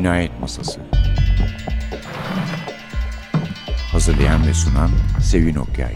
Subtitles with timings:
[0.00, 0.80] Cinayet Masası
[3.92, 4.90] Hazırlayan ve sunan
[5.22, 5.94] Sevin Okyay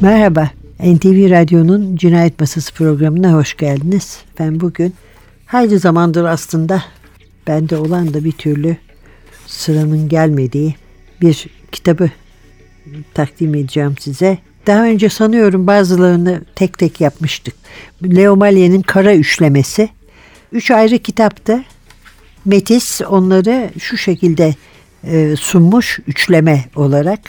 [0.00, 0.50] Merhaba,
[0.80, 4.20] NTV Radyo'nun Cinayet Masası programına hoş geldiniz.
[4.38, 4.94] Ben bugün
[5.46, 6.82] hayli zamandır aslında
[7.46, 8.76] bende olan da bir türlü
[9.46, 10.74] sıranın gelmediği
[11.20, 12.10] bir kitabı
[13.14, 14.38] takdim edeceğim size.
[14.66, 17.54] Daha önce sanıyorum bazılarını tek tek yapmıştık.
[18.04, 19.88] Leo Malye'nin Kara Üçlemesi.
[20.52, 21.64] Üç ayrı kitapta
[22.44, 24.54] Metis onları şu şekilde
[25.04, 27.20] e, sunmuş üçleme olarak.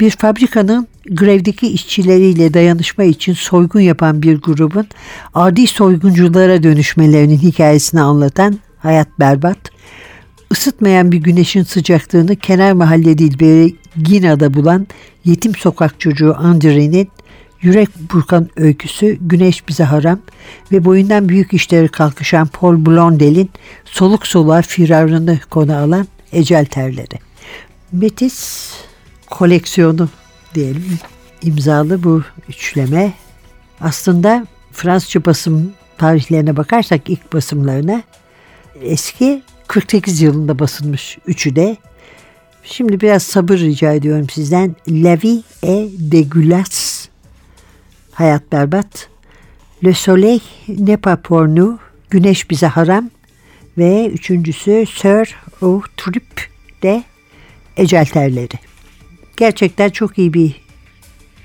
[0.00, 4.86] Bir fabrikanın grevdeki işçileriyle dayanışma için soygun yapan bir grubun
[5.34, 9.58] adi soygunculara dönüşmelerinin hikayesini anlatan Hayat Berbat,
[10.52, 14.86] ısıtmayan bir güneşin sıcaklığını kenar mahalle dilberi Gina'da bulan
[15.24, 17.08] yetim sokak çocuğu Andre'nin
[17.62, 20.18] yürek burkan öyküsü Güneş Bize Haram
[20.72, 23.50] ve boyundan büyük işleri kalkışan Paul Blondel'in
[23.84, 27.18] soluk soluğa firarını konu alan Ecel Terleri.
[27.92, 28.70] Metis
[29.30, 30.08] koleksiyonu
[30.54, 30.98] diyelim
[31.42, 33.12] imzalı bu üçleme
[33.80, 38.02] aslında Fransızca basım tarihlerine bakarsak ilk basımlarına
[38.82, 41.76] eski 48 yılında basılmış üçü de.
[42.64, 44.76] Şimdi biraz sabır rica ediyorum sizden.
[44.88, 47.08] La vie est dégueulasse.
[48.12, 49.08] Hayat berbat.
[49.84, 51.78] Le soleil n'est pas pour nous.
[52.10, 53.10] Güneş bize haram.
[53.78, 56.50] Ve üçüncüsü Sir O Trip
[56.82, 57.04] de
[57.76, 58.58] Ecel Terleri.
[59.36, 60.63] Gerçekten çok iyi bir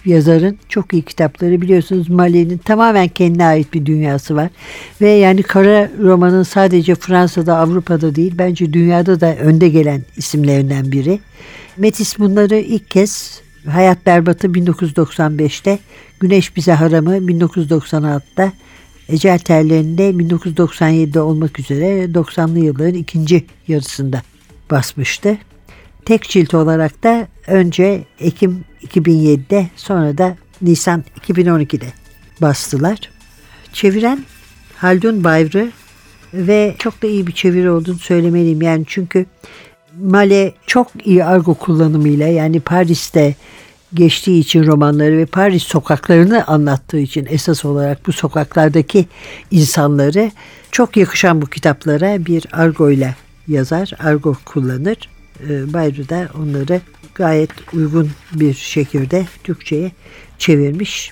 [0.09, 4.49] yazarın çok iyi kitapları biliyorsunuz Mali'nin tamamen kendine ait bir dünyası var.
[5.01, 11.19] Ve yani kara romanın sadece Fransa'da Avrupa'da değil bence dünyada da önde gelen isimlerinden biri.
[11.77, 15.79] Metis bunları ilk kez Hayat Berbat'ı 1995'te,
[16.19, 18.51] Güneş Bize Haram'ı 1996'da,
[19.09, 24.21] Ecel Terlerinde 1997'de olmak üzere 90'lı yılların ikinci yarısında
[24.71, 25.37] basmıştı.
[26.05, 31.87] Tek cilt olarak da önce Ekim 2007'de sonra da Nisan 2012'de
[32.41, 32.99] bastılar.
[33.73, 34.25] Çeviren
[34.75, 35.71] Haldun Bayrı
[36.33, 38.61] ve çok da iyi bir çeviri olduğunu söylemeliyim.
[38.61, 39.25] Yani çünkü
[40.01, 43.35] Male çok iyi argo kullanımıyla yani Paris'te
[43.93, 49.05] geçtiği için romanları ve Paris sokaklarını anlattığı için esas olarak bu sokaklardaki
[49.51, 50.31] insanları
[50.71, 53.15] çok yakışan bu kitaplara bir argo ile
[53.47, 54.97] yazar, argo kullanır.
[55.43, 56.81] Ee, Bayru da onları
[57.15, 59.91] gayet uygun bir şekilde Türkçe'ye
[60.37, 61.11] çevirmiş.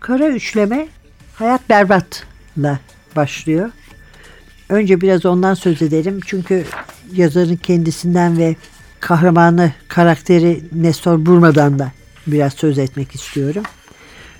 [0.00, 0.88] Kara üçleme
[1.34, 2.80] Hayat Berbat'la
[3.16, 3.70] başlıyor.
[4.68, 6.20] Önce biraz ondan söz edelim.
[6.26, 6.64] Çünkü
[7.12, 8.56] yazarın kendisinden ve
[9.00, 11.92] kahramanı karakteri Nestor Burma'dan da
[12.26, 13.62] biraz söz etmek istiyorum.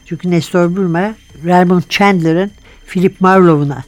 [0.05, 1.15] Çünkü Nestor Burma
[1.45, 2.51] Raymond Chandler'ın
[2.87, 3.85] Philip Marlowe'una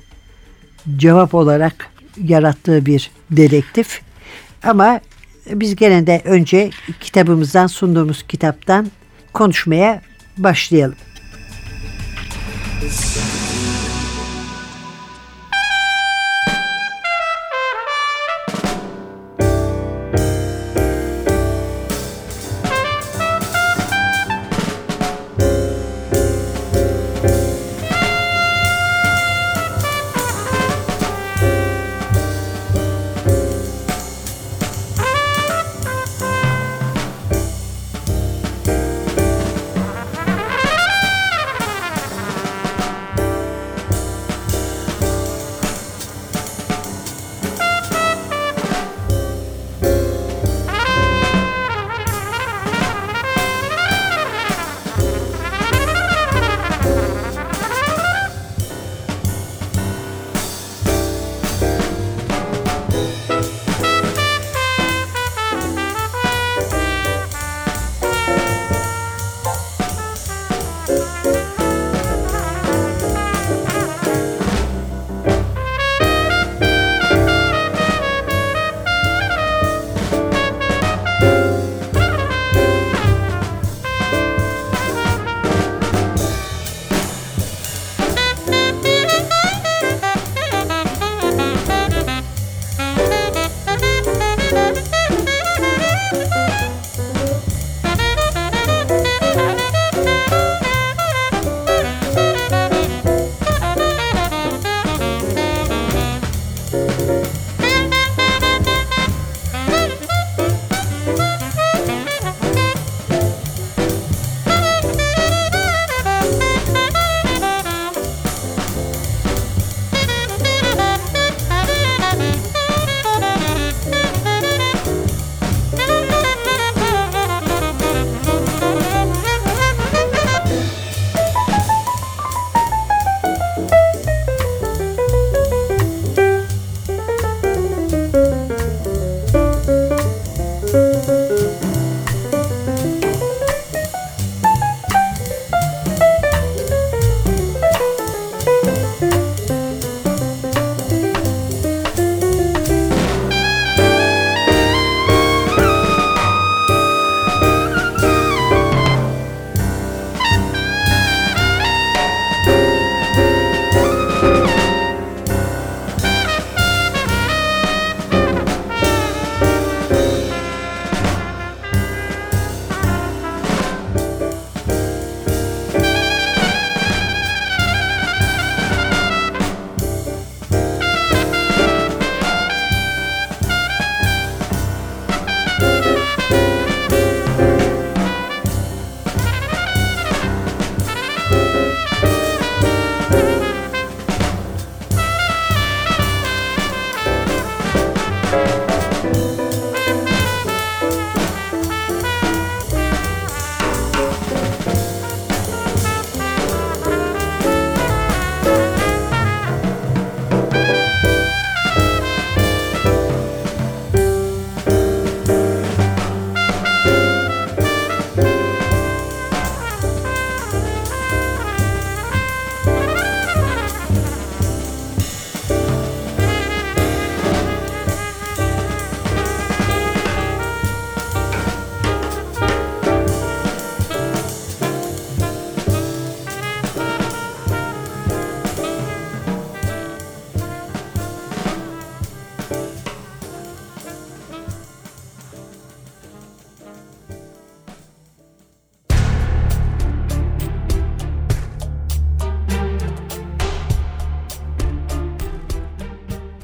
[0.96, 1.86] cevap olarak
[2.24, 4.00] yarattığı bir dedektif.
[4.62, 5.00] Ama
[5.46, 8.90] biz gene de önce kitabımızdan sunduğumuz kitaptan
[9.32, 10.02] konuşmaya
[10.38, 10.96] başlayalım.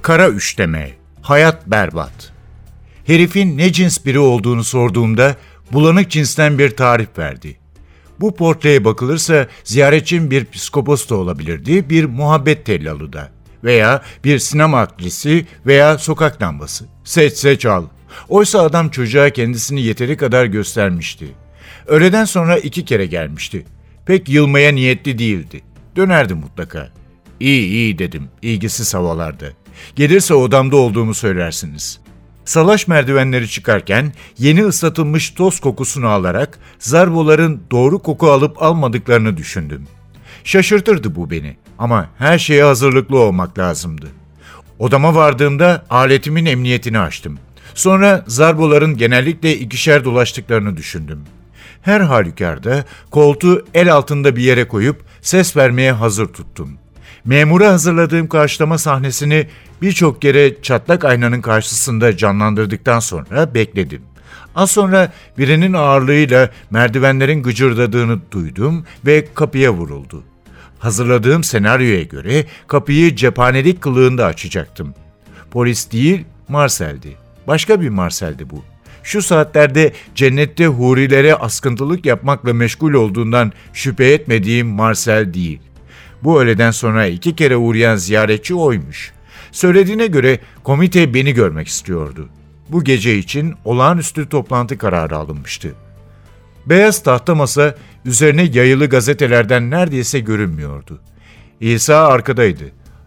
[0.06, 0.90] Kara üçleme,
[1.22, 2.32] hayat berbat.
[3.06, 5.36] Herifin ne cins biri olduğunu sorduğumda
[5.72, 7.56] bulanık cinsten bir tarif verdi.
[8.20, 13.30] Bu portreye bakılırsa ziyaretçim bir psikopos da olabilirdi, bir muhabbet tellalı da
[13.64, 16.84] veya bir sinema aktrisi veya sokak lambası.
[17.04, 17.84] Seç seç al.
[18.28, 21.26] Oysa adam çocuğa kendisini yeteri kadar göstermişti.
[21.86, 23.66] Öğleden sonra iki kere gelmişti.
[24.06, 25.60] Pek yılmaya niyetli değildi.
[25.96, 26.90] Dönerdi mutlaka.
[27.40, 29.46] İyi iyi dedim, ilgisiz havalarda.
[29.96, 32.00] Gelirse odamda olduğumu söylersiniz.
[32.44, 39.86] Salaş merdivenleri çıkarken yeni ıslatılmış toz kokusunu alarak zarboların doğru koku alıp almadıklarını düşündüm.
[40.44, 44.06] Şaşırtırdı bu beni ama her şeye hazırlıklı olmak lazımdı.
[44.78, 47.38] Odama vardığımda aletimin emniyetini açtım.
[47.74, 51.20] Sonra zarboların genellikle ikişer dolaştıklarını düşündüm.
[51.82, 56.78] Her halükarda koltuğu el altında bir yere koyup ses vermeye hazır tuttum.
[57.26, 59.46] Memura hazırladığım karşılama sahnesini
[59.82, 64.02] birçok kere çatlak aynanın karşısında canlandırdıktan sonra bekledim.
[64.54, 70.22] Az sonra birinin ağırlığıyla merdivenlerin gıcırdadığını duydum ve kapıya vuruldu.
[70.78, 74.94] Hazırladığım senaryoya göre kapıyı cephanelik kılığında açacaktım.
[75.50, 77.16] Polis değil, Marcel'di.
[77.46, 78.64] Başka bir Marcel'di bu.
[79.02, 85.60] Şu saatlerde cennette hurilere askıntılık yapmakla meşgul olduğundan şüphe etmediğim Marcel değil.
[86.26, 89.12] Bu öğleden sonra iki kere uğrayan ziyaretçi oymuş.
[89.52, 92.28] Söylediğine göre komite beni görmek istiyordu.
[92.68, 95.74] Bu gece için olağanüstü toplantı kararı alınmıştı.
[96.66, 101.00] Beyaz tahta masa üzerine yayılı gazetelerden neredeyse görünmüyordu.
[101.60, 102.64] İsa arkadaydı.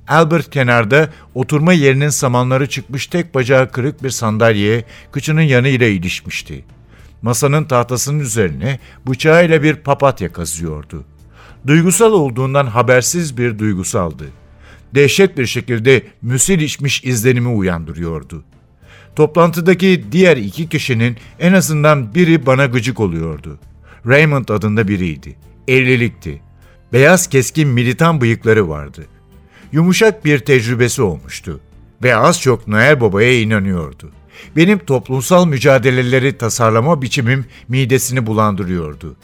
[0.07, 6.65] Albert kenarda oturma yerinin samanları çıkmış tek bacağı kırık bir sandalyeye kıçının yanıyla ilişmişti.
[7.21, 11.05] Masanın tahtasının üzerine bıçağıyla bir papatya kazıyordu.
[11.67, 14.25] Duygusal olduğundan habersiz bir duygusaldı.
[14.95, 18.43] Dehşet bir şekilde müsil içmiş izlenimi uyandırıyordu.
[19.15, 23.59] Toplantıdaki diğer iki kişinin en azından biri bana gıcık oluyordu.
[24.07, 25.35] Raymond adında biriydi.
[25.67, 26.41] Evlilikti.
[26.93, 29.05] Beyaz keskin militan bıyıkları vardı.
[29.71, 31.59] Yumuşak bir tecrübesi olmuştu.
[32.03, 34.11] Ve az çok Noel Baba'ya inanıyordu.
[34.55, 39.15] Benim toplumsal mücadeleleri tasarlama biçimim midesini bulandırıyordu.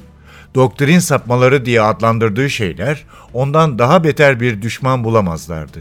[0.56, 5.80] Doktrin sapmaları diye adlandırdığı şeyler ondan daha beter bir düşman bulamazlardı.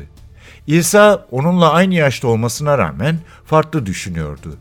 [0.66, 4.56] İsa onunla aynı yaşta olmasına rağmen farklı düşünüyordu.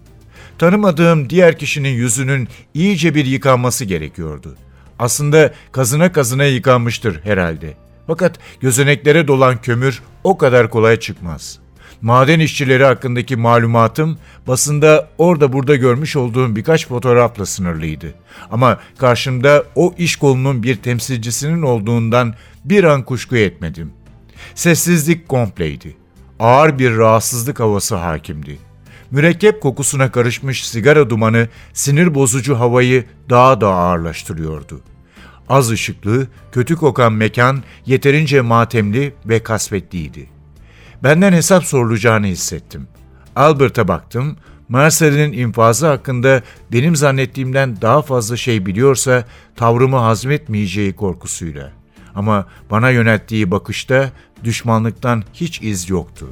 [0.57, 4.55] Tanımadığım diğer kişinin yüzünün iyice bir yıkanması gerekiyordu.
[4.99, 7.73] Aslında kazına kazına yıkanmıştır herhalde.
[8.07, 11.59] Fakat gözeneklere dolan kömür o kadar kolay çıkmaz.
[12.03, 14.17] Maden işçileri hakkındaki malumatım
[14.47, 18.13] basında orada burada görmüş olduğum birkaç fotoğrafla sınırlıydı.
[18.51, 22.33] Ama karşımda o iş kolunun bir temsilcisinin olduğundan
[22.65, 23.93] bir an kuşku etmedim.
[24.55, 25.95] Sessizlik kompleydi.
[26.39, 28.57] Ağır bir rahatsızlık havası hakimdi.
[29.11, 34.81] Mürekkep kokusuna karışmış sigara dumanı sinir bozucu havayı daha da ağırlaştırıyordu.
[35.49, 40.32] Az ışıklı, kötü kokan mekan yeterince matemli ve kasvetliydi.
[41.03, 42.87] Benden hesap sorulacağını hissettim.
[43.35, 44.37] Albert'a baktım,
[44.69, 46.41] Marcel'in infazı hakkında
[46.71, 51.71] benim zannettiğimden daha fazla şey biliyorsa tavrımı hazmetmeyeceği korkusuyla.
[52.15, 54.11] Ama bana yönelttiği bakışta
[54.43, 56.27] düşmanlıktan hiç iz yoktu.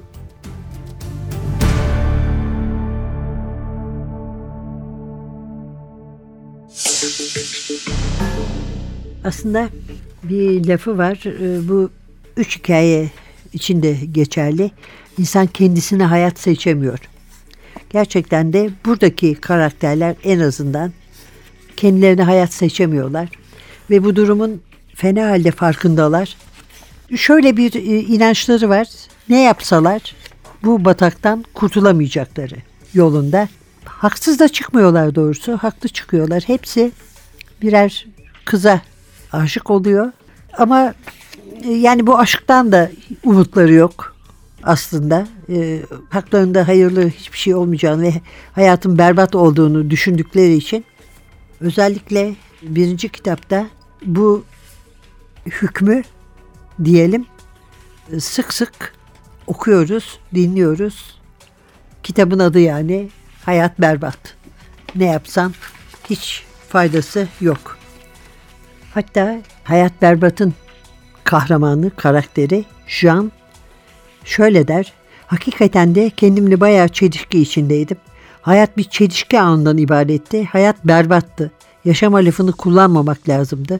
[9.23, 9.69] Aslında
[10.23, 11.23] bir lafı var.
[11.25, 11.89] e, Bu
[12.37, 13.09] üç hikaye
[13.53, 14.71] içinde geçerli.
[15.17, 16.99] İnsan kendisine hayat seçemiyor.
[17.89, 20.91] Gerçekten de buradaki karakterler en azından
[21.77, 23.29] kendilerine hayat seçemiyorlar.
[23.89, 24.61] Ve bu durumun
[24.95, 26.35] fena halde farkındalar.
[27.15, 28.87] Şöyle bir e, inançları var.
[29.29, 30.15] Ne yapsalar
[30.63, 32.55] bu bataktan kurtulamayacakları
[32.93, 33.47] yolunda.
[33.85, 35.57] Haksız da çıkmıyorlar doğrusu.
[35.57, 36.43] Haklı çıkıyorlar.
[36.47, 36.91] Hepsi
[37.61, 38.07] birer
[38.45, 38.81] kıza
[39.31, 40.11] aşık oluyor.
[40.57, 40.93] Ama
[41.69, 42.91] yani bu aşktan da
[43.23, 44.15] umutları yok
[44.63, 45.27] aslında.
[45.49, 48.13] E, haklarında hayırlı hiçbir şey olmayacağını ve
[48.53, 50.85] hayatın berbat olduğunu düşündükleri için
[51.59, 53.67] özellikle birinci kitapta
[54.05, 54.43] bu
[55.45, 56.03] hükmü
[56.83, 57.25] diyelim
[58.19, 58.93] sık sık
[59.47, 61.19] okuyoruz, dinliyoruz.
[62.03, 63.09] Kitabın adı yani
[63.45, 64.17] Hayat Berbat.
[64.95, 65.53] Ne yapsan
[66.09, 67.77] hiç faydası yok.
[68.93, 70.53] Hatta Hayat Berbat'ın
[71.23, 73.31] kahramanı, karakteri Jean
[74.25, 74.93] şöyle der.
[75.27, 77.97] Hakikaten de kendimle bayağı çelişki içindeydim.
[78.41, 80.45] Hayat bir çelişki anından ibaretti.
[80.45, 81.51] Hayat berbattı.
[81.85, 83.79] Yaşama lafını kullanmamak lazımdı.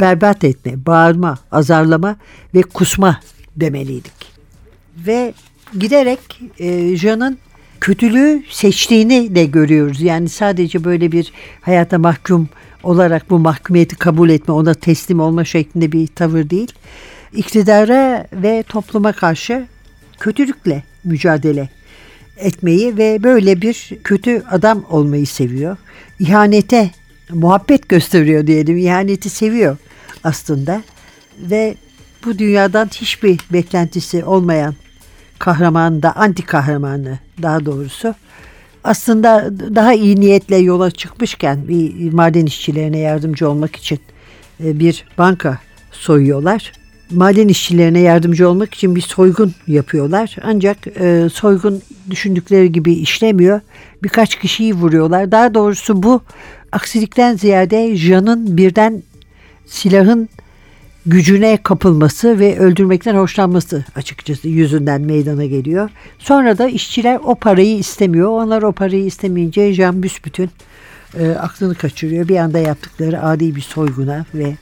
[0.00, 2.16] Berbat etme, bağırma, azarlama
[2.54, 3.20] ve kusma
[3.56, 4.32] demeliydik.
[4.96, 5.34] Ve
[5.78, 7.38] giderek e, Jean'ın
[7.80, 10.00] kötülüğü seçtiğini de görüyoruz.
[10.00, 12.48] Yani sadece böyle bir hayata mahkum
[12.82, 16.72] olarak bu mahkumiyeti kabul etme, ona teslim olma şeklinde bir tavır değil.
[17.32, 19.66] İktidara ve topluma karşı
[20.20, 21.68] kötülükle mücadele
[22.36, 25.76] etmeyi ve böyle bir kötü adam olmayı seviyor.
[26.18, 26.90] İhanete
[27.30, 28.76] muhabbet gösteriyor diyelim.
[28.76, 29.76] İhaneti seviyor
[30.24, 30.82] aslında.
[31.38, 31.74] Ve
[32.24, 34.74] bu dünyadan hiçbir beklentisi olmayan
[35.38, 38.14] kahraman da anti kahramanı daha doğrusu
[38.84, 44.00] aslında daha iyi niyetle yola çıkmışken bir maden işçilerine yardımcı olmak için
[44.64, 45.58] e, bir banka
[45.92, 46.72] soyuyorlar.
[47.10, 50.36] Maden işçilerine yardımcı olmak için bir soygun yapıyorlar.
[50.42, 53.60] Ancak e, soygun düşündükleri gibi işlemiyor.
[54.02, 55.32] Birkaç kişiyi vuruyorlar.
[55.32, 56.22] Daha doğrusu bu
[56.72, 59.02] aksilikten ziyade Jean'ın birden
[59.66, 60.28] silahın
[61.06, 65.90] gücüne kapılması ve öldürmekten hoşlanması açıkçası yüzünden meydana geliyor.
[66.18, 68.28] Sonra da işçiler o parayı istemiyor.
[68.28, 70.50] Onlar o parayı istemeyince Jean büsbütün
[71.18, 72.28] e, aklını kaçırıyor.
[72.28, 74.56] Bir anda yaptıkları adi bir soyguna ve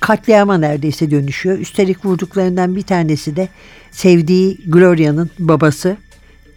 [0.00, 1.58] katliama neredeyse dönüşüyor.
[1.58, 3.48] Üstelik vurduklarından bir tanesi de
[3.90, 5.96] sevdiği Gloria'nın babası.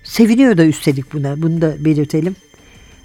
[0.03, 1.41] Seviniyor da üstelik buna.
[1.41, 2.35] Bunu da belirtelim.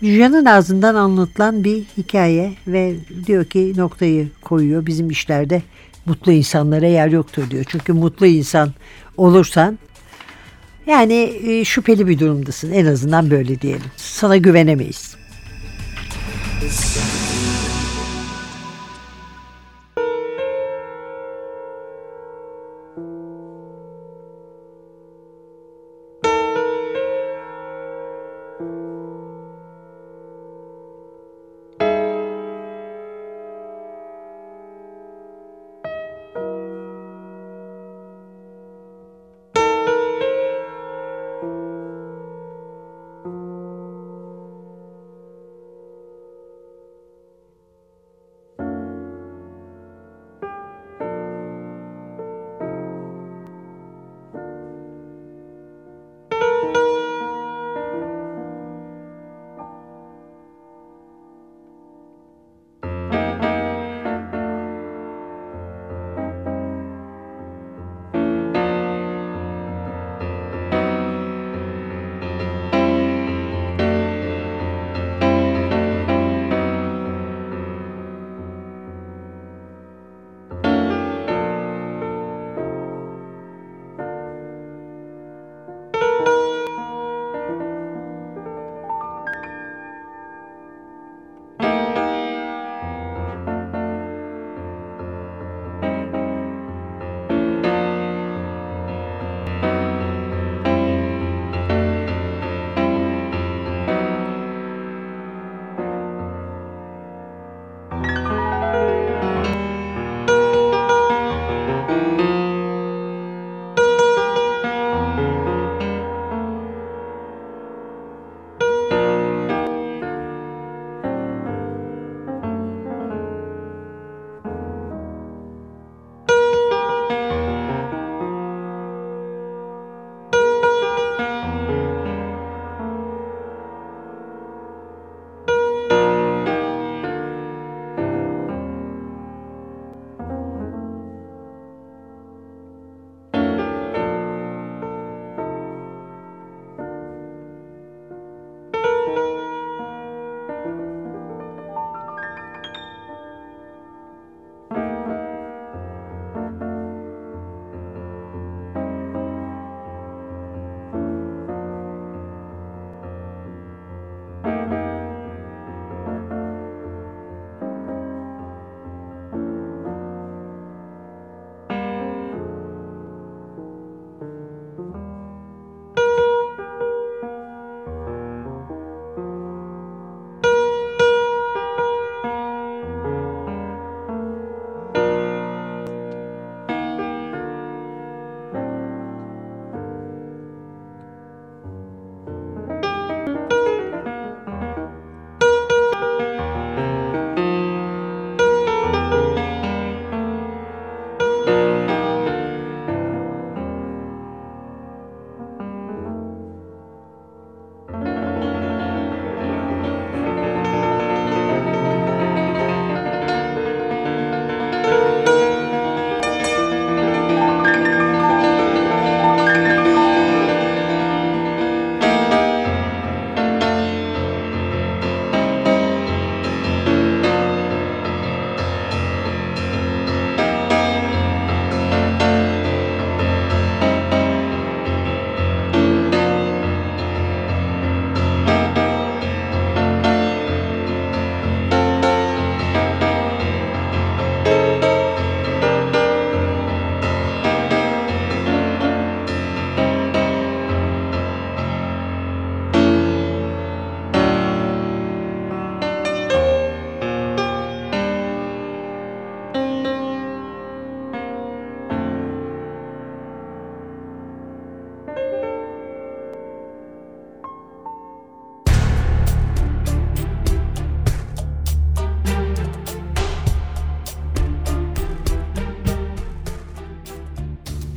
[0.02, 2.94] Jean'ın ağzından anlatılan bir hikaye ve
[3.26, 4.86] diyor ki noktayı koyuyor.
[4.86, 5.62] Bizim işlerde
[6.06, 7.64] mutlu insanlara yer yoktur diyor.
[7.68, 8.72] Çünkü mutlu insan
[9.16, 9.78] olursan
[10.86, 12.72] yani e, şüpheli bir durumdasın.
[12.72, 13.90] En azından böyle diyelim.
[13.96, 15.16] Sana güvenemeyiz.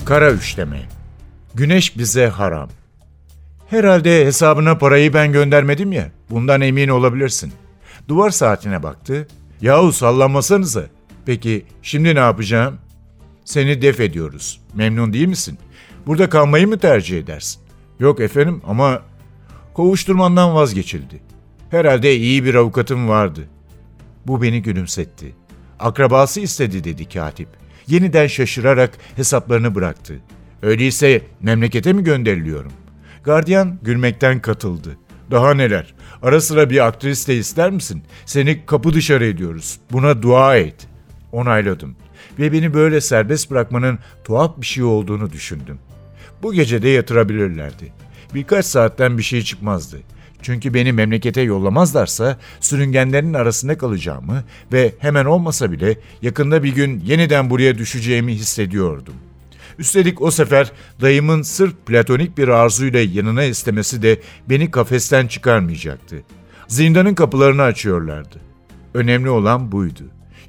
[0.09, 0.81] Kara üçleme.
[1.55, 2.69] Güneş bize haram.
[3.67, 6.11] Herhalde hesabına parayı ben göndermedim ya.
[6.29, 7.53] Bundan emin olabilirsin.
[8.07, 9.27] Duvar saatine baktı.
[9.61, 10.83] Yahu sallanmasanıza.
[11.25, 12.77] Peki şimdi ne yapacağım?
[13.45, 14.61] Seni def ediyoruz.
[14.73, 15.57] Memnun değil misin?
[16.07, 17.61] Burada kalmayı mı tercih edersin?
[17.99, 19.01] Yok efendim ama
[19.73, 21.21] kovuşturmandan vazgeçildi.
[21.71, 23.41] Herhalde iyi bir avukatım vardı.
[24.27, 25.35] Bu beni gülümsetti.
[25.79, 27.49] Akrabası istedi dedi katip.
[27.89, 30.19] Yeniden şaşırarak hesaplarını bıraktı.
[30.61, 32.71] Öyleyse memlekete mi gönderiliyorum?
[33.23, 34.97] Gardiyan gülmekten katıldı.
[35.31, 35.93] Daha neler?
[36.21, 38.03] Ara sıra bir aktris de ister misin?
[38.25, 39.79] Seni kapı dışarı ediyoruz.
[39.91, 40.87] Buna dua et.
[41.31, 41.95] Onayladım.
[42.39, 45.79] Ve beni böyle serbest bırakmanın tuhaf bir şey olduğunu düşündüm.
[46.43, 47.93] Bu gece de yatırabilirlerdi.
[48.33, 49.97] Birkaç saatten bir şey çıkmazdı.
[50.41, 57.49] Çünkü beni memlekete yollamazlarsa sürüngenlerin arasında kalacağımı ve hemen olmasa bile yakında bir gün yeniden
[57.49, 59.13] buraya düşeceğimi hissediyordum.
[59.79, 60.71] Üstelik o sefer
[61.01, 66.15] dayımın sırf platonik bir arzuyla yanına istemesi de beni kafesten çıkarmayacaktı.
[66.67, 68.39] Zindanın kapılarını açıyorlardı.
[68.93, 70.03] Önemli olan buydu.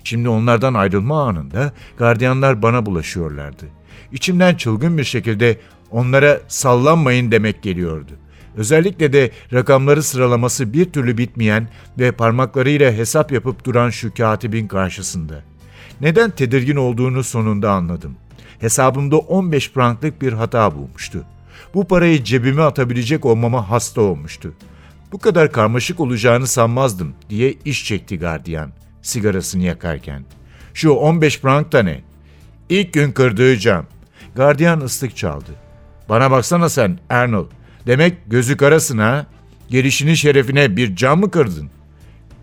[0.05, 3.65] Şimdi onlardan ayrılma anında gardiyanlar bana bulaşıyorlardı.
[4.13, 8.13] İçimden çılgın bir şekilde onlara sallanmayın demek geliyordu.
[8.57, 15.43] Özellikle de rakamları sıralaması bir türlü bitmeyen ve parmaklarıyla hesap yapıp duran şu katibin karşısında.
[16.01, 18.17] Neden tedirgin olduğunu sonunda anladım.
[18.61, 21.25] Hesabımda 15 franklık bir hata bulmuştu.
[21.75, 24.55] Bu parayı cebime atabilecek olmama hasta olmuştu.
[25.13, 30.25] Bu kadar karmaşık olacağını sanmazdım diye iş çekti gardiyan sigarasını yakarken.
[30.75, 32.01] Şu 15 frank da ne?
[32.69, 33.87] İlk gün kırdığı cam.
[34.35, 35.51] Gardiyan ıslık çaldı.
[36.09, 37.51] Bana baksana sen Arnold.
[37.87, 39.27] Demek gözü karasın ha.
[39.69, 41.71] Gelişinin şerefine bir cam mı kırdın?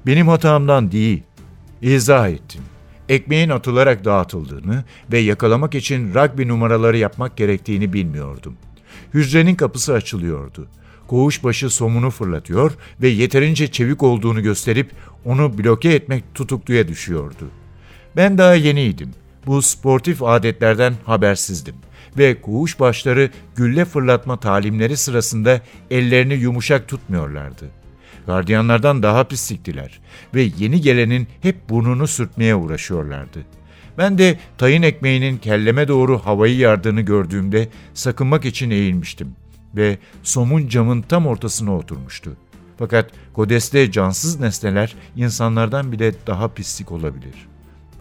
[0.06, 1.24] Benim hatamdan değil.
[1.82, 2.62] İzah ettim.
[3.10, 8.58] Ekmeğin atılarak dağıtıldığını ve yakalamak için rugby numaraları yapmak gerektiğini bilmiyordum.
[9.14, 10.68] Hücrenin kapısı açılıyordu.
[11.08, 12.72] Koğuşbaşı somunu fırlatıyor
[13.02, 14.92] ve yeterince çevik olduğunu gösterip
[15.26, 17.50] onu bloke etmek tutukluya düşüyordu.
[18.16, 19.12] Ben daha yeniydim.
[19.46, 21.76] Bu sportif adetlerden habersizdim
[22.18, 27.66] ve koğuş başları gülle fırlatma talimleri sırasında ellerini yumuşak tutmuyorlardı.
[28.26, 30.00] Gardiyanlardan daha pisliktiler
[30.36, 33.40] ve yeni gelenin hep burnunu sürtmeye uğraşıyorlardı.
[33.98, 39.36] Ben de tayin ekmeğinin kelleme doğru havayı yardığını gördüğümde sakınmak için eğilmiştim
[39.76, 42.38] ve somun camın tam ortasına oturmuştu.
[42.80, 47.48] Fakat Kodes'te cansız nesneler insanlardan bile daha pislik olabilir.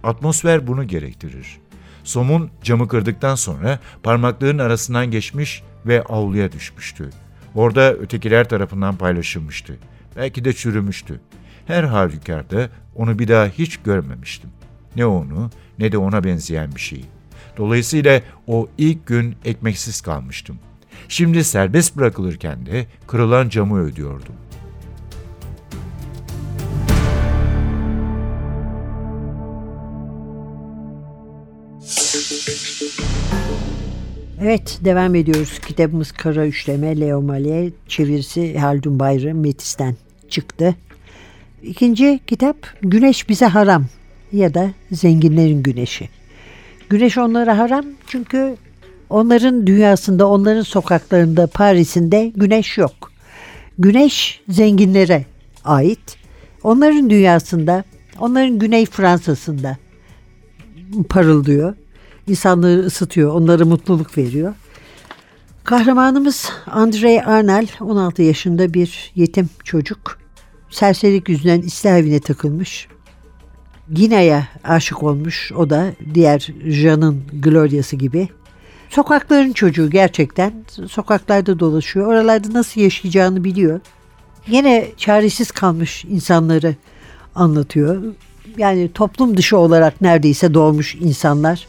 [0.02, 1.58] Atmosfer bunu gerektirir.
[2.06, 7.10] Somun camı kırdıktan sonra parmakların arasından geçmiş ve avluya düşmüştü.
[7.54, 9.76] Orada ötekiler tarafından paylaşılmıştı.
[10.16, 11.20] Belki de çürümüştü.
[11.66, 14.50] Her halükarda onu bir daha hiç görmemiştim.
[14.96, 17.04] Ne onu ne de ona benzeyen bir şeyi.
[17.56, 20.58] Dolayısıyla o ilk gün ekmeksiz kalmıştım.
[21.08, 24.34] Şimdi serbest bırakılırken de kırılan camı ödüyordum.
[34.46, 35.58] Evet devam ediyoruz.
[35.58, 39.96] Kitabımız Kara Üçleme, Leo Malye, çevirisi Haldun Bayrı, Metis'ten
[40.28, 40.74] çıktı.
[41.62, 43.86] İkinci kitap Güneş Bize Haram
[44.32, 46.08] ya da Zenginlerin Güneşi.
[46.88, 48.56] Güneş onlara haram çünkü
[49.10, 53.12] onların dünyasında, onların sokaklarında, Paris'inde güneş yok.
[53.78, 55.24] Güneş zenginlere
[55.64, 56.16] ait.
[56.62, 57.84] Onların dünyasında,
[58.18, 59.76] onların Güney Fransa'sında
[61.08, 61.74] parıldıyor
[62.28, 64.54] insanları ısıtıyor, onlara mutluluk veriyor.
[65.64, 70.18] Kahramanımız Andrei Arnal 16 yaşında bir yetim çocuk.
[70.70, 72.88] Serserilik yüzünden İslah evine takılmış.
[73.92, 75.52] Gina'ya aşık olmuş.
[75.52, 78.28] O da diğer Jean'ın Gloria'sı gibi.
[78.90, 80.52] Sokakların çocuğu gerçekten.
[80.88, 82.06] Sokaklarda dolaşıyor.
[82.06, 83.80] Oralarda nasıl yaşayacağını biliyor.
[84.46, 86.74] Yine çaresiz kalmış insanları
[87.34, 88.02] anlatıyor.
[88.58, 91.66] Yani toplum dışı olarak neredeyse doğmuş insanlar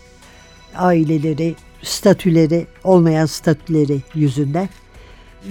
[0.75, 4.69] aileleri, statüleri olmayan statüleri yüzünden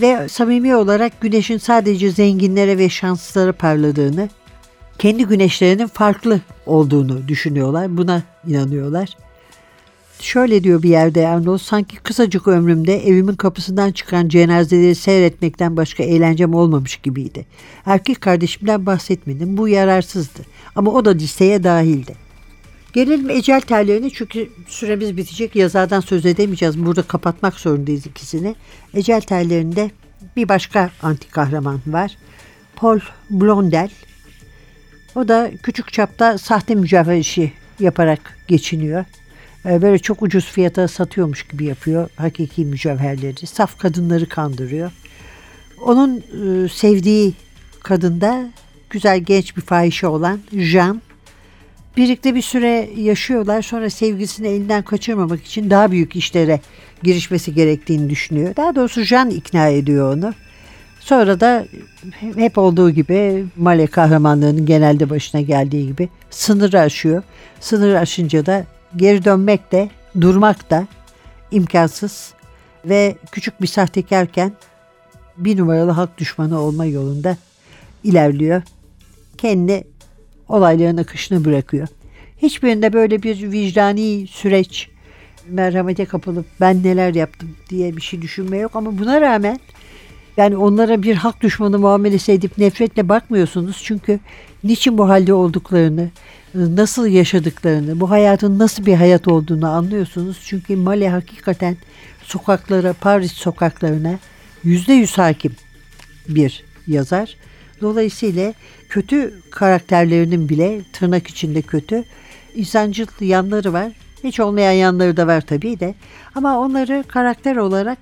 [0.00, 4.28] ve samimi olarak güneşin sadece zenginlere ve şanslılara parladığını,
[4.98, 7.96] kendi güneşlerinin farklı olduğunu düşünüyorlar.
[7.96, 9.16] Buna inanıyorlar.
[10.20, 16.54] Şöyle diyor bir yerde Arnold, sanki kısacık ömrümde evimin kapısından çıkan cenazeleri seyretmekten başka eğlencem
[16.54, 17.46] olmamış gibiydi.
[17.86, 20.40] Erkek kardeşimden bahsetmedim, bu yararsızdı.
[20.76, 22.25] Ama o da listeye dahildi.
[22.96, 25.56] Gelelim ecel terlerine çünkü süremiz bitecek.
[25.56, 26.86] Yazardan söz edemeyeceğiz.
[26.86, 28.54] Burada kapatmak zorundayız ikisini.
[28.94, 29.90] Ecel terlerinde
[30.36, 32.16] bir başka anti kahraman var.
[32.76, 33.90] Paul Blondel.
[35.14, 39.04] O da küçük çapta sahte mücevher işi yaparak geçiniyor.
[39.66, 43.46] e, böyle çok ucuz fiyata satıyormuş gibi yapıyor hakiki mücevherleri.
[43.46, 44.92] Saf kadınları kandırıyor.
[45.80, 47.34] Onun e, sevdiği
[47.82, 48.50] kadında
[48.90, 51.02] güzel genç bir fahişe olan Jean.
[51.96, 53.62] Birlikte bir süre yaşıyorlar.
[53.62, 56.60] Sonra sevgilisini elinden kaçırmamak için daha büyük işlere
[57.02, 58.56] girişmesi gerektiğini düşünüyor.
[58.56, 60.34] Daha doğrusu Jean ikna ediyor onu.
[61.00, 61.66] Sonra da
[62.36, 67.22] hep olduğu gibi Male kahramanlarının genelde başına geldiği gibi sınırı aşıyor.
[67.60, 68.64] Sınırı aşınca da
[68.96, 70.86] geri dönmek de durmak da
[71.50, 72.34] imkansız
[72.84, 74.52] ve küçük bir sahtekarken
[75.36, 77.36] bir numaralı halk düşmanı olma yolunda
[78.04, 78.62] ilerliyor.
[79.38, 79.84] Kendini
[80.48, 81.88] olayların akışına bırakıyor.
[82.42, 84.88] Hiçbirinde böyle bir vicdani süreç,
[85.48, 89.60] merhamete kapılıp ben neler yaptım diye bir şey düşünme yok ama buna rağmen
[90.36, 93.80] yani onlara bir hak düşmanı muamelesi edip nefretle bakmıyorsunuz.
[93.84, 94.20] Çünkü
[94.64, 96.10] niçin bu halde olduklarını,
[96.54, 100.40] nasıl yaşadıklarını, bu hayatın nasıl bir hayat olduğunu anlıyorsunuz.
[100.44, 101.76] Çünkü Male hakikaten
[102.22, 104.18] sokaklara, Paris sokaklarına
[104.64, 105.52] yüzde yüz hakim
[106.28, 107.36] bir yazar.
[107.80, 108.54] Dolayısıyla
[108.88, 112.04] kötü karakterlerinin bile tırnak içinde kötü
[112.54, 113.92] insancıl yanları var.
[114.24, 115.94] Hiç olmayan yanları da var tabii de.
[116.34, 117.98] Ama onları karakter olarak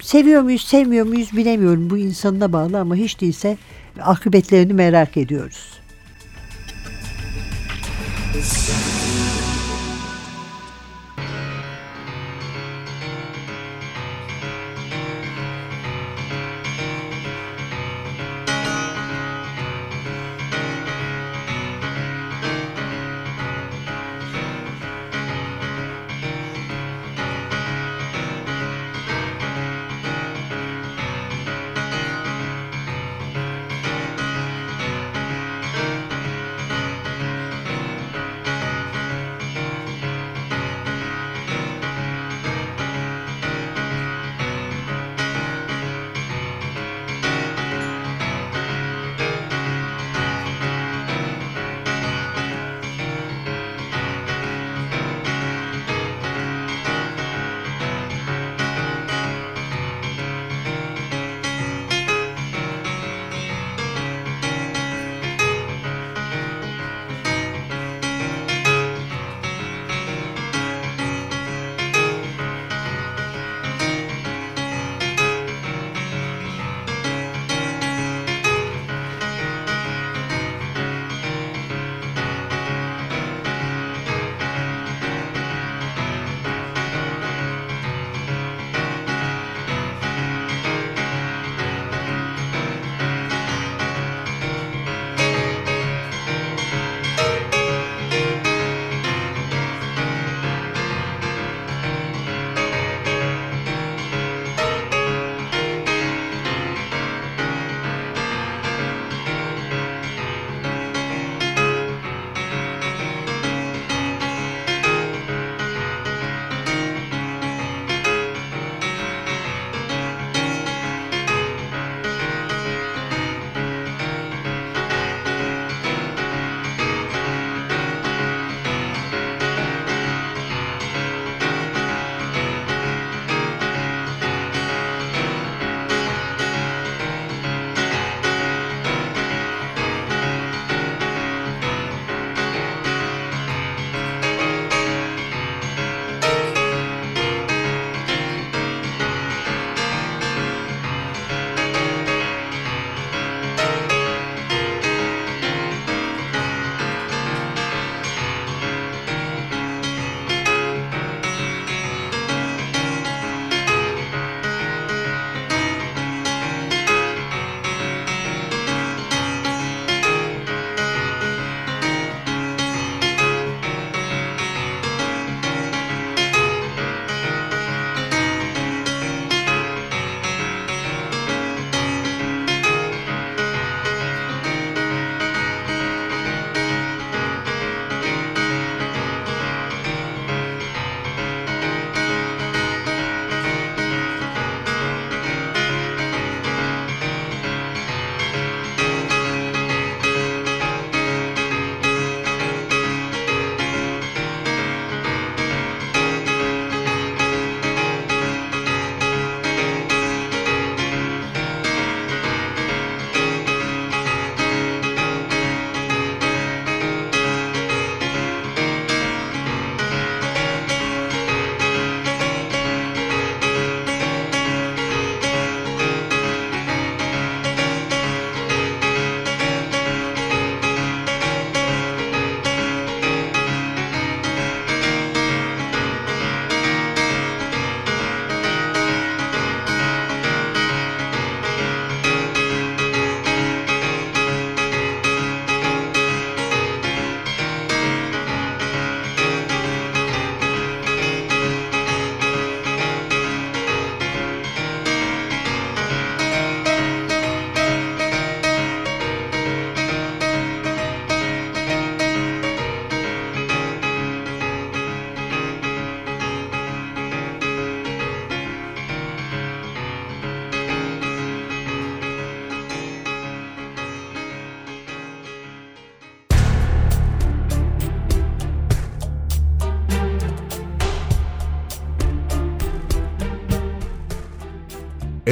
[0.00, 1.90] seviyor muyuz, sevmiyor muyuz bilemiyorum.
[1.90, 3.56] Bu insanına bağlı ama hiç değilse
[4.00, 5.80] akıbetlerini merak ediyoruz.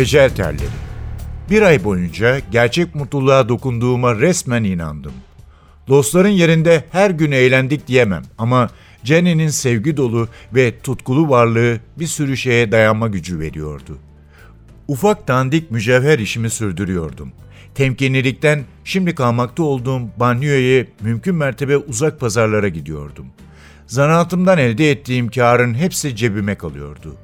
[0.04, 0.76] Ecel terleri.
[1.50, 5.12] Bir ay boyunca gerçek mutluluğa dokunduğuma resmen inandım.
[5.88, 8.70] Dostların yerinde her gün eğlendik diyemem ama
[9.04, 13.98] Jenny'nin sevgi dolu ve tutkulu varlığı bir sürü şeye dayanma gücü veriyordu.
[14.88, 17.32] Ufak dandik mücevher işimi sürdürüyordum.
[17.74, 23.26] Temkinlilikten şimdi kalmakta olduğum banyoya mümkün mertebe uzak pazarlara gidiyordum.
[23.86, 27.16] Zanaatımdan elde ettiğim karın hepsi cebime kalıyordu.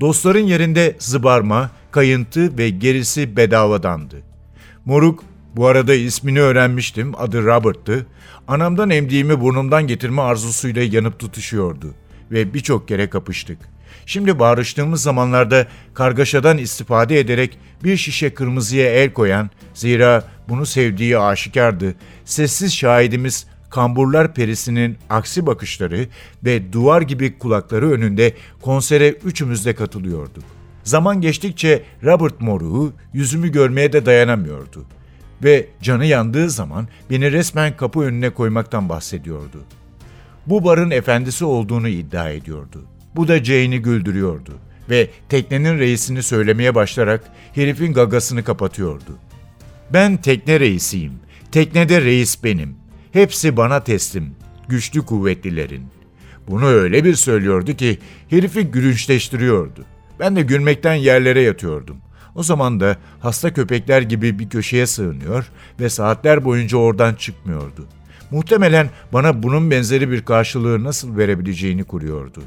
[0.00, 4.16] Dostların yerinde zıbarma, kayıntı ve gerisi bedavadandı.
[4.84, 5.24] Moruk,
[5.56, 8.06] bu arada ismini öğrenmiştim, adı Robert'tı.
[8.48, 11.94] Anamdan emdiğimi burnumdan getirme arzusuyla yanıp tutuşuyordu
[12.30, 13.58] ve birçok kere kapıştık.
[14.06, 21.94] Şimdi bağırıştığımız zamanlarda kargaşadan istifade ederek bir şişe kırmızıya el koyan, zira bunu sevdiği aşikardı,
[22.24, 26.08] sessiz şahidimiz kamburlar perisinin aksi bakışları
[26.44, 30.44] ve duvar gibi kulakları önünde konsere üçümüz de katılıyorduk.
[30.84, 34.84] Zaman geçtikçe Robert Moru'u yüzümü görmeye de dayanamıyordu.
[35.44, 39.64] Ve canı yandığı zaman beni resmen kapı önüne koymaktan bahsediyordu.
[40.46, 42.84] Bu barın efendisi olduğunu iddia ediyordu.
[43.16, 44.52] Bu da Jane'i güldürüyordu
[44.90, 47.24] ve teknenin reisini söylemeye başlayarak
[47.54, 49.18] herifin gagasını kapatıyordu.
[49.92, 51.12] Ben tekne reisiyim.
[51.52, 52.76] Teknede reis benim.
[53.12, 54.34] Hepsi bana teslim.
[54.68, 55.86] Güçlü kuvvetlilerin.
[56.48, 59.84] Bunu öyle bir söylüyordu ki herifi gülünçleştiriyordu.
[60.20, 61.96] Ben de gülmekten yerlere yatıyordum.
[62.34, 65.46] O zaman da hasta köpekler gibi bir köşeye sığınıyor
[65.80, 67.86] ve saatler boyunca oradan çıkmıyordu.
[68.30, 72.42] Muhtemelen bana bunun benzeri bir karşılığı nasıl verebileceğini kuruyordu.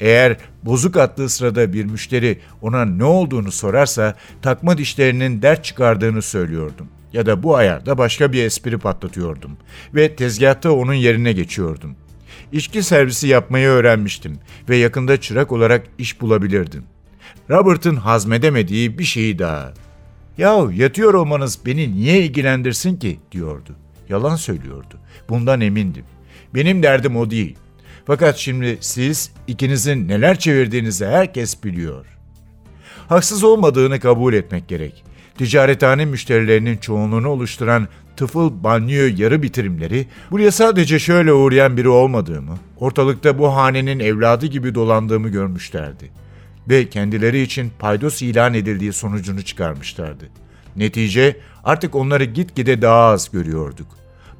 [0.00, 6.88] Eğer bozuk attığı sırada bir müşteri ona ne olduğunu sorarsa takma dişlerinin dert çıkardığını söylüyordum.
[7.14, 9.56] Ya da bu ayarda başka bir espri patlatıyordum
[9.94, 11.96] ve tezgahta onun yerine geçiyordum.
[12.52, 16.84] İçki servisi yapmayı öğrenmiştim ve yakında çırak olarak iş bulabilirdim.
[17.50, 19.72] Robert'ın hazmedemediği bir şeyi daha.
[20.38, 23.76] ''Yahu yatıyor olmanız beni niye ilgilendirsin ki?'' diyordu.
[24.08, 24.98] Yalan söylüyordu.
[25.28, 26.04] Bundan emindim.
[26.54, 27.56] Benim derdim o değil.
[28.06, 32.06] Fakat şimdi siz ikinizin neler çevirdiğinizi herkes biliyor.
[33.08, 35.04] Haksız olmadığını kabul etmek gerek.
[35.38, 43.38] Ticarethane müşterilerinin çoğunluğunu oluşturan tıfıl banyo yarı bitirimleri buraya sadece şöyle uğrayan biri olmadığımı, ortalıkta
[43.38, 46.10] bu hanenin evladı gibi dolandığımı görmüşlerdi.
[46.68, 50.28] Ve kendileri için paydos ilan edildiği sonucunu çıkarmışlardı.
[50.76, 53.86] Netice artık onları gitgide daha az görüyorduk.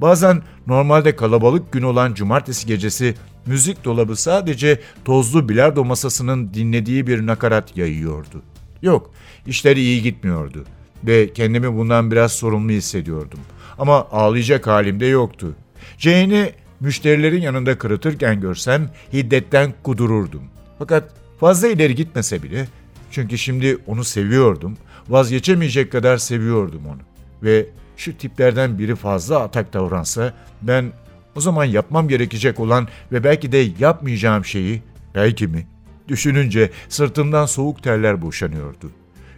[0.00, 3.14] Bazen normalde kalabalık gün olan cumartesi gecesi
[3.46, 8.42] müzik dolabı sadece tozlu bilardo masasının dinlediği bir nakarat yayıyordu.
[8.82, 9.10] Yok,
[9.46, 10.64] işleri iyi gitmiyordu
[11.06, 13.40] ve kendimi bundan biraz sorumlu hissediyordum.
[13.78, 15.56] Ama ağlayacak halimde yoktu.
[15.98, 20.42] Jane'i müşterilerin yanında kırıtırken görsem hiddetten kudururdum.
[20.78, 22.66] Fakat fazla ileri gitmese bile
[23.10, 24.76] çünkü şimdi onu seviyordum,
[25.08, 27.00] vazgeçemeyecek kadar seviyordum onu.
[27.42, 30.92] Ve şu tiplerden biri fazla atak davransa ben
[31.36, 34.82] o zaman yapmam gerekecek olan ve belki de yapmayacağım şeyi,
[35.14, 35.66] belki mi?
[36.08, 38.90] Düşününce sırtımdan soğuk terler boşanıyordu.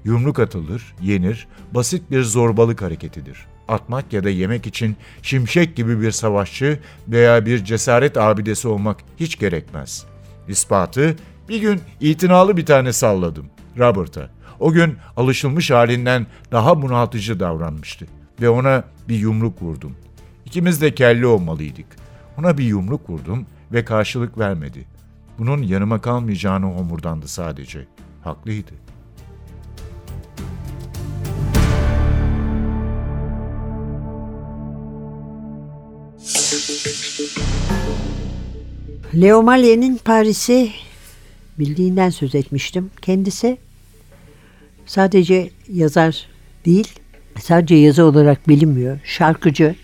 [0.07, 3.47] Yumruk atılır, yenir, basit bir zorbalık hareketidir.
[3.69, 9.38] Atmak ya da yemek için şimşek gibi bir savaşçı veya bir cesaret abidesi olmak hiç
[9.38, 10.07] gerekmez.
[10.49, 11.16] İspatı
[11.49, 13.47] bir gün itinalı bir tane salladım
[13.79, 14.31] Robert'a.
[14.61, 18.07] O gün alışılmış halinden daha bunaltıcı davranmıştı
[18.40, 19.97] ve ona bir yumruk vurdum.
[20.45, 21.87] İkimiz de kelle olmalıydık.
[22.38, 24.87] Ona bir yumruk vurdum ve karşılık vermedi.
[25.38, 27.87] Bunun yanıma kalmayacağını homurdandı sadece.
[28.25, 28.86] Haklıydı.
[39.20, 40.70] Leo Malier'in Paris'i
[41.59, 42.90] bildiğinden söz etmiştim.
[43.02, 43.59] Kendisi
[44.87, 46.26] sadece yazar
[46.66, 46.88] değil,
[47.40, 48.98] sadece yazı olarak bilinmiyor.
[49.05, 49.74] Şarkıcı,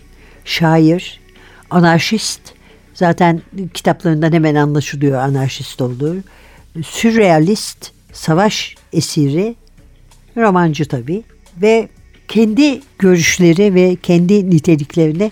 [0.45, 1.19] şair,
[1.69, 2.41] anarşist,
[2.93, 3.41] zaten
[3.73, 6.15] kitaplarından hemen anlaşılıyor anarşist olduğu.
[6.83, 9.55] Sürrealist, savaş esiri,
[10.37, 11.23] romancı tabii
[11.61, 11.89] ve
[12.27, 15.31] kendi görüşleri ve kendi niteliklerini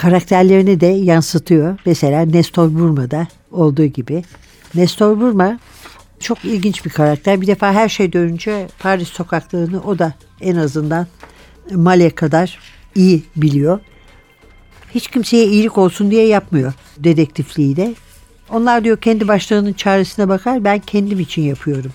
[0.00, 1.78] karakterlerini de yansıtıyor.
[1.86, 4.24] Mesela Nestor Burma'da olduğu gibi.
[4.74, 5.58] Nestor Burma
[6.20, 7.40] çok ilginç bir karakter.
[7.40, 11.06] Bir defa her şey önce Paris sokaklarını o da en azından
[11.70, 12.58] Male kadar
[12.94, 13.80] iyi biliyor.
[14.94, 17.94] Hiç kimseye iyilik olsun diye yapmıyor dedektifliği de.
[18.50, 21.92] Onlar diyor kendi başlarının çaresine bakar ben kendim için yapıyorum.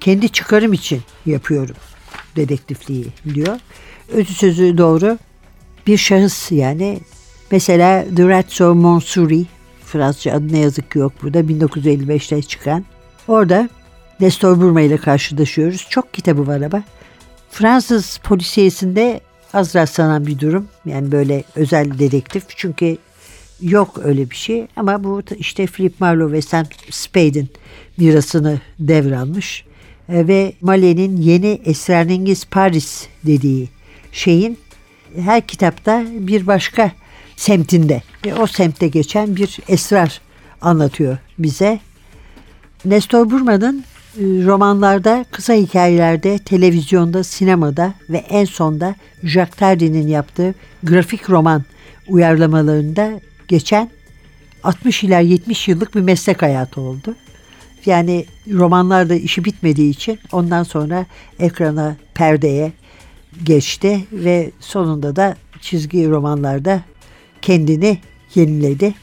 [0.00, 1.76] Kendi çıkarım için yapıyorum
[2.36, 3.58] dedektifliği diyor.
[4.08, 5.18] Özü sözü doğru.
[5.86, 7.00] Bir şahıs yani
[7.50, 8.04] mesela
[8.60, 9.46] of Montsouris
[9.84, 12.84] Fransızca adı ne yazık ki yok burada 1955'te çıkan.
[13.28, 13.68] Orada
[14.20, 15.86] Nestor Burma ile karşılaşıyoruz.
[15.90, 16.82] Çok kitabı var ama.
[17.50, 19.20] Fransız polisiyesinde
[19.52, 20.68] az rastlanan bir durum.
[20.86, 22.42] Yani böyle özel dedektif.
[22.56, 22.96] Çünkü
[23.60, 24.66] yok öyle bir şey.
[24.76, 27.48] Ama bu işte Philip Marlowe ve Sam Spade'in
[27.96, 29.64] mirasını devralmış.
[30.08, 33.68] E, ve Male'nin yeni esrarengiz Paris dediği
[34.12, 34.58] şeyin
[35.16, 36.92] her kitapta bir başka
[37.36, 40.20] semtinde ve o semtte geçen bir esrar
[40.60, 41.80] anlatıyor bize.
[42.84, 43.84] Nestor Burma'nın
[44.18, 51.64] e, romanlarda, kısa hikayelerde, televizyonda, sinemada ve en sonda Jacques Tardy'nin yaptığı grafik roman
[52.08, 53.90] uyarlamalarında geçen
[54.64, 57.14] 60 ila 70 yıllık bir meslek hayatı oldu.
[57.86, 61.06] Yani romanlarda işi bitmediği için ondan sonra
[61.38, 62.72] ekrana, perdeye
[63.44, 66.82] geçti ve sonunda da çizgi romanlarda
[67.46, 67.98] kendini
[68.34, 68.94] yeniledi.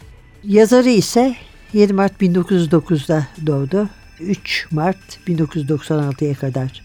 [0.43, 1.35] Yazarı ise
[1.73, 3.89] 7 Mart 1909'da doğdu.
[4.19, 6.83] 3 Mart 1996'ya kadar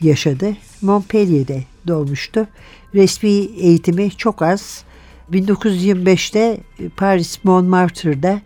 [0.00, 0.56] yaşadı.
[0.82, 2.46] Montpellier'de doğmuştu.
[2.94, 4.84] Resmi eğitimi çok az.
[5.32, 6.60] 1925'te
[6.96, 8.40] Paris Montmartre'da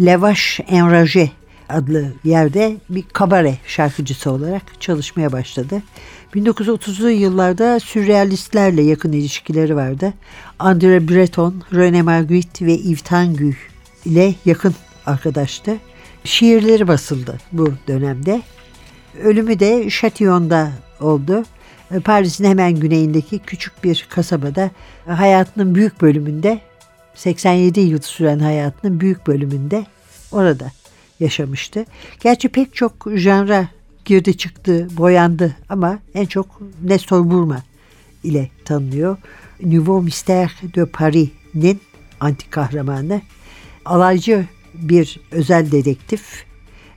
[0.00, 1.28] Lavache Enragé
[1.68, 5.82] adlı yerde bir kabare şarkıcısı olarak çalışmaya başladı.
[6.34, 10.12] 1930'lu yıllarda sürrealistlerle yakın ilişkileri vardı.
[10.58, 13.52] André Breton, René Magritte ve Yves Tanguy
[14.04, 14.74] ile yakın
[15.06, 15.76] arkadaştı.
[16.24, 18.42] Şiirleri basıldı bu dönemde.
[19.22, 21.44] Ölümü de Châtillon'da oldu.
[22.04, 24.70] Paris'in hemen güneyindeki küçük bir kasabada
[25.06, 26.60] hayatının büyük bölümünde
[27.14, 29.86] 87 yıl süren hayatının büyük bölümünde
[30.32, 30.72] orada
[31.20, 31.84] yaşamıştı.
[32.20, 33.68] Gerçi pek çok janra
[34.04, 37.62] girdi çıktı, boyandı ama en çok Nestor Burma
[38.24, 39.16] ile tanınıyor.
[39.64, 41.80] Nouveau Mystère de Paris'nin
[42.20, 43.20] antik kahramanı.
[43.84, 44.44] Alaycı
[44.74, 46.44] bir özel dedektif.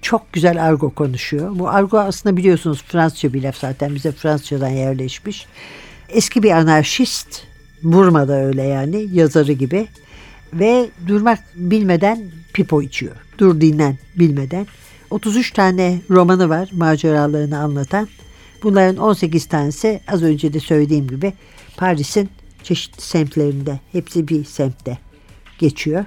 [0.01, 1.59] Çok güzel argo konuşuyor.
[1.59, 5.45] Bu argo aslında biliyorsunuz Fransızca bir laf zaten bize Fransızcadan yerleşmiş.
[6.09, 7.43] Eski bir anarşist.
[7.83, 9.87] Burma da öyle yani yazarı gibi.
[10.53, 13.15] Ve durmak bilmeden pipo içiyor.
[13.37, 14.67] Dur dinlen bilmeden.
[15.09, 18.07] 33 tane romanı var maceralarını anlatan.
[18.63, 21.33] Bunların 18 tanesi az önce de söylediğim gibi
[21.77, 22.29] Paris'in
[22.63, 24.97] çeşitli semtlerinde, hepsi bir semtte
[25.59, 26.05] geçiyor.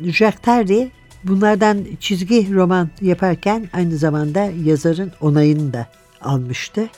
[0.00, 0.84] Jacques Tardy
[1.24, 5.86] bunlardan çizgi roman yaparken aynı zamanda yazarın onayını da
[6.20, 6.88] almıştı.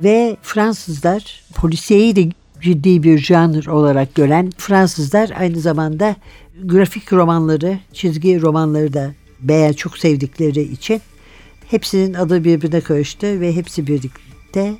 [0.00, 2.28] Ve Fransızlar polisiyeyi de
[2.60, 6.16] ciddi bir janr olarak gören Fransızlar aynı zamanda
[6.64, 11.00] grafik romanları, çizgi romanları da beğen çok sevdikleri için
[11.70, 14.74] hepsinin adı birbirine karıştı ve hepsi birlikte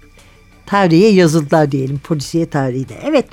[0.66, 2.86] tarihe yazıldılar diyelim polisiye tarihi.
[3.04, 3.26] Evet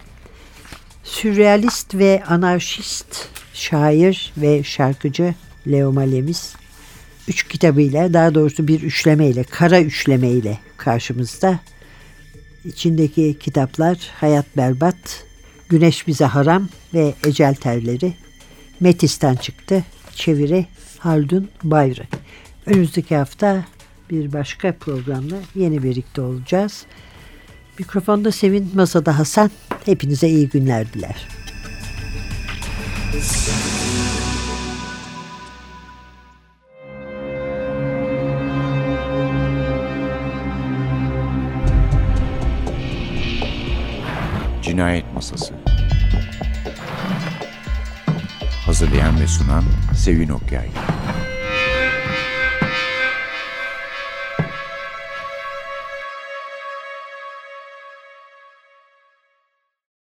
[1.03, 5.36] sürrealist ve anarşist şair ve şarkıcı
[5.67, 6.55] Leo Malemiz
[7.30, 11.59] üç kitabıyla daha doğrusu bir üçlemeyle kara üçlemeyle karşımızda.
[12.65, 15.23] İçindeki kitaplar Hayat Berbat,
[15.69, 18.13] Güneş Bize Haram ve Ecel Terleri.
[18.80, 19.84] Metis'ten çıktı.
[20.15, 20.65] Çeviri
[20.99, 22.03] Haldun Bayrı.
[22.65, 23.65] Önümüzdeki hafta
[24.09, 26.86] bir başka programla yeni birlikte olacağız.
[27.80, 29.51] Mikrofonda Sevin, masada Hasan.
[29.86, 31.27] Hepinize iyi günler diler.
[44.61, 45.53] Cinayet Masası
[48.65, 49.63] Hazırlayan ve sunan
[49.95, 50.67] Sevin Okyay